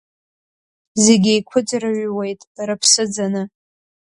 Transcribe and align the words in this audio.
Зегь 1.03 1.27
еиқуӡырҩуеит 1.33 2.41
рыԥсы 2.67 3.03
ӡаны… 3.13 3.43